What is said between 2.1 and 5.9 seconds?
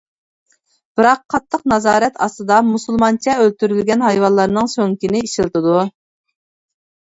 ئاستىدا مۇسۇلمانچە ئۆلتۈرۈلگەن ھايۋانلارنىڭ سۆڭىكىنى ئىشلىتىدۇ.